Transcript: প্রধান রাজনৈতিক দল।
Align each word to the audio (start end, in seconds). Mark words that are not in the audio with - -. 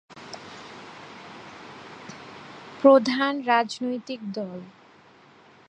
প্রধান 2.81 3.33
রাজনৈতিক 3.45 4.19
দল। 4.33 4.59